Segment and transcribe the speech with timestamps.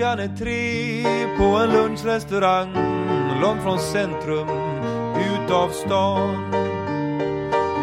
[0.00, 2.72] Klockan är tre på en lunchrestaurang
[3.42, 4.48] långt från centrum,
[5.34, 6.52] utav stan.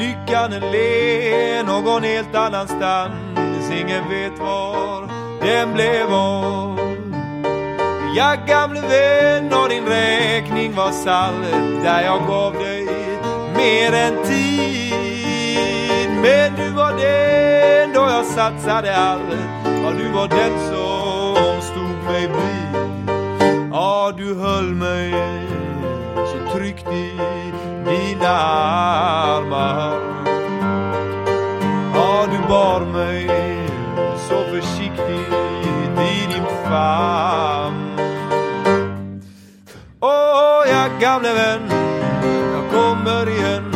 [0.00, 5.08] Lyckan är le någon helt annanstans, ingen vet var
[5.40, 6.78] den blev av.
[8.16, 12.86] Ja, gamle vän, och din räkning var salt där jag gav dig
[13.56, 16.10] mer än tid.
[16.22, 19.22] Men du var den då jag satsade allt,
[19.64, 20.97] ja, du var den som
[22.08, 22.68] mig bli
[23.72, 25.14] Ja, du höll mig
[26.16, 27.12] så tryggt i
[27.84, 29.98] dina armar.
[31.94, 33.30] Ja, du bar mig
[34.28, 35.32] så försiktigt
[35.98, 37.98] i din famn.
[40.00, 41.70] Åh, ja, gamle vän,
[42.52, 43.74] jag kommer igen.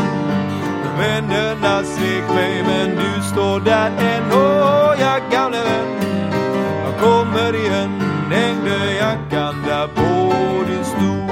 [0.98, 4.32] Vännerna svek mig, men du står där än.
[4.32, 5.86] Åh, ja, gamle vän,
[6.84, 8.01] jag kommer igen.
[8.32, 11.22] Hängde jackan där på din stol.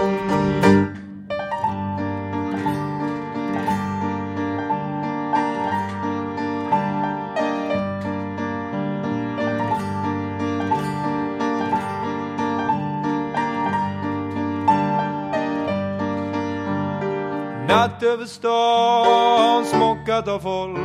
[17.68, 20.78] Natt över stan smockat av folk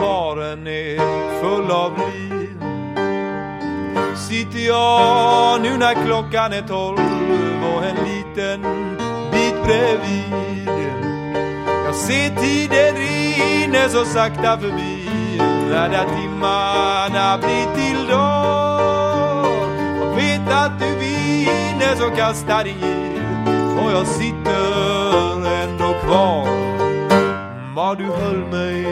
[0.00, 0.98] Baren är
[1.40, 2.71] full av liv
[4.28, 6.98] Sitter jag nu när klockan är tolv
[7.74, 8.62] och en liten
[9.32, 10.68] bit bredvid
[11.84, 15.08] Jag ser tiden rinner så sakta förbi
[15.70, 19.46] När där timmarna blir till dag
[20.02, 23.22] Och vet att du vinner så kasta din giv
[23.84, 26.46] och jag sitter ändå kvar.
[27.74, 28.86] Vad du höll mig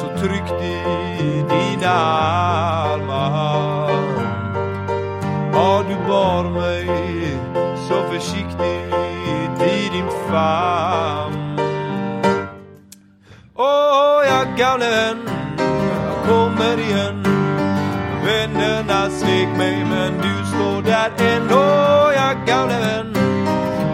[0.00, 0.97] så tryggt i
[5.88, 6.86] du bar mig
[7.88, 8.94] så försiktigt
[9.62, 11.60] i din famn.
[13.56, 15.18] Åh, jag gamle vän,
[15.58, 17.24] jag kommer igen.
[18.24, 23.12] Vännerna svek mig men du står där ändå, jag gamle vän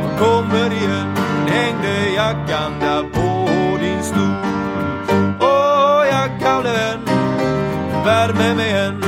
[0.03, 1.17] jag kommer igen.
[1.47, 3.49] Hängde jackan där på
[3.81, 4.37] din stol.
[5.41, 7.01] Åh, jag gamle vän
[8.05, 9.01] Värme mig än.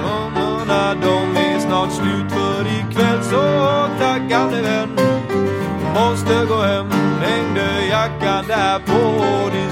[0.00, 1.39] Blommorna de
[1.80, 4.88] snart slut för ikväll Så tack gamle vän.
[5.94, 6.90] Måste gå hem
[7.22, 9.70] Hängde jackan där på din